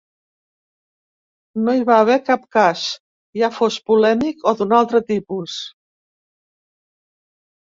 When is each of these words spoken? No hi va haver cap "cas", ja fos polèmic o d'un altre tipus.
No 1.67 1.75
hi 1.79 1.83
va 1.89 1.97
haver 2.05 2.15
cap 2.31 2.47
"cas", 2.57 2.85
ja 3.41 3.51
fos 3.59 3.77
polèmic 3.91 4.43
o 4.53 4.57
d'un 4.63 4.75
altre 4.81 5.03
tipus. 5.13 5.59